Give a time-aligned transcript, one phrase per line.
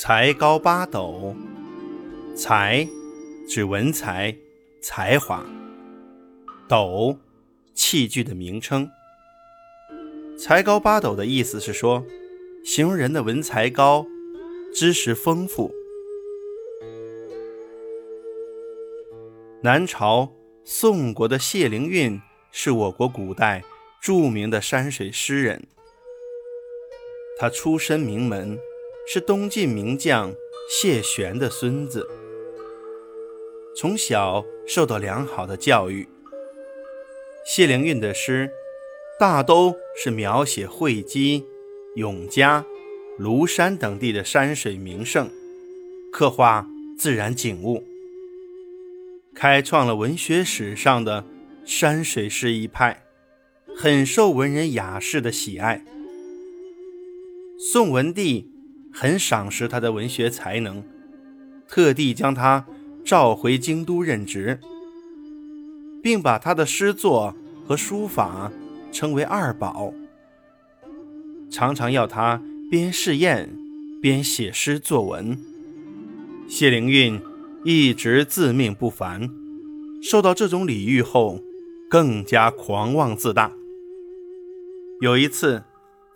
[0.00, 1.34] 才高八斗，
[2.36, 2.86] 才
[3.48, 4.32] 指文才、
[4.80, 5.44] 才华；
[6.68, 7.18] 斗，
[7.74, 8.88] 器具的名称。
[10.38, 12.06] 才高八斗的意思是说，
[12.64, 14.06] 形容人的文才高，
[14.72, 15.74] 知识丰富。
[19.64, 22.20] 南朝宋国的谢灵运
[22.52, 23.64] 是我国古代
[24.00, 25.66] 著名的山水诗人，
[27.36, 28.56] 他出身名门。
[29.10, 30.34] 是东晋名将
[30.68, 32.06] 谢玄的孙子，
[33.74, 36.06] 从小受到良好的教育。
[37.46, 38.50] 谢灵运的诗
[39.18, 41.46] 大都是描写会稽、
[41.94, 42.66] 永嘉、
[43.18, 45.30] 庐山等地的山水名胜，
[46.12, 46.68] 刻画
[46.98, 47.82] 自然景物，
[49.34, 51.24] 开创了文学史上的
[51.64, 53.04] 山水诗一派，
[53.74, 55.82] 很受文人雅士的喜爱。
[57.58, 58.57] 宋文帝。
[59.00, 60.82] 很赏识他的文学才能，
[61.68, 62.66] 特地将他
[63.04, 64.58] 召回京都任职，
[66.02, 67.32] 并把他的诗作
[67.64, 68.50] 和书法
[68.90, 69.92] 称为二宝，
[71.48, 73.48] 常常要他边试验
[74.02, 75.38] 边写诗作文。
[76.48, 77.20] 谢灵运
[77.64, 79.30] 一直自命不凡，
[80.02, 81.40] 受到这种礼遇后，
[81.88, 83.52] 更加狂妄自大。
[85.00, 85.62] 有一次，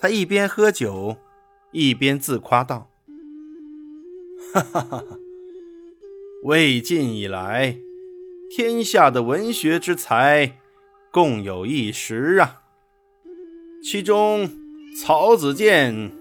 [0.00, 1.16] 他一边喝酒。
[1.72, 2.90] 一边自夸道
[4.52, 5.18] ：“哈哈哈哈！
[6.44, 7.78] 魏晋以来，
[8.50, 10.58] 天下的文学之才
[11.10, 12.60] 共有一时啊，
[13.82, 14.50] 其中
[15.00, 16.12] 曹子建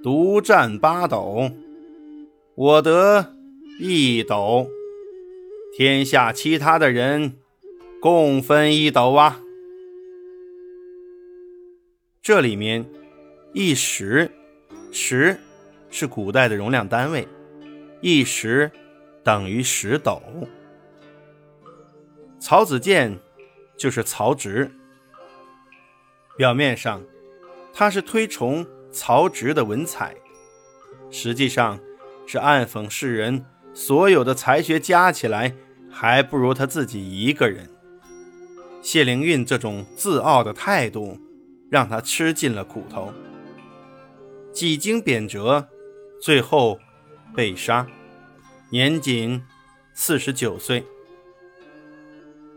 [0.00, 1.50] 独占八斗，
[2.54, 3.34] 我得
[3.80, 4.68] 一斗，
[5.76, 7.36] 天下其他的人
[8.00, 9.42] 共分一斗啊。
[12.22, 12.88] 这里面
[13.52, 14.30] 一时。”
[14.90, 15.38] 石
[15.90, 17.26] 是古代的容量单位，
[18.00, 18.70] 一石
[19.22, 20.20] 等于十斗。
[22.38, 23.18] 曹子建
[23.76, 24.70] 就是曹植，
[26.36, 27.02] 表面上
[27.72, 30.14] 他是推崇曹植的文采，
[31.10, 31.78] 实际上
[32.26, 35.54] 是暗讽世人所有的才学加起来
[35.90, 37.68] 还不如他自己一个人。
[38.82, 41.18] 谢灵运这种自傲的态度，
[41.70, 43.12] 让他吃尽了苦头。
[44.52, 45.66] 几经贬谪，
[46.20, 46.78] 最后
[47.34, 47.86] 被杀，
[48.70, 49.42] 年仅
[49.94, 50.84] 四十九岁。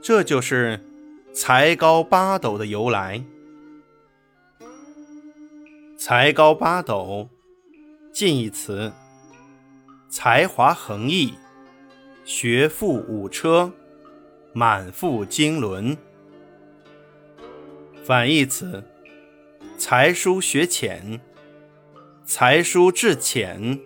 [0.00, 0.84] 这就是
[1.32, 3.24] 才高八斗的由来。
[5.96, 7.28] 才高八斗，
[8.12, 8.92] 近义词：
[10.08, 11.34] 才华横溢，
[12.24, 13.72] 学富五车，
[14.52, 15.96] 满腹经纶。
[18.04, 18.84] 反义词：
[19.76, 21.20] 才疏学浅。
[22.28, 23.80] 才疏志浅，